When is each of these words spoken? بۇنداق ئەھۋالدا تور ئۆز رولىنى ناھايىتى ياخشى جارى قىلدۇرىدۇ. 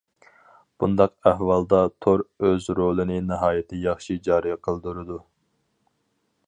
بۇنداق 0.83 1.11
ئەھۋالدا 1.31 1.81
تور 2.05 2.23
ئۆز 2.47 2.71
رولىنى 2.81 3.19
ناھايىتى 3.27 3.83
ياخشى 3.83 4.19
جارى 4.29 4.57
قىلدۇرىدۇ. 4.69 5.19